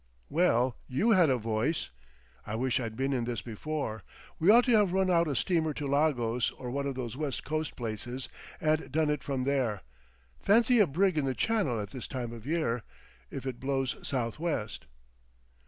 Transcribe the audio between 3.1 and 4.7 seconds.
in this before. We ought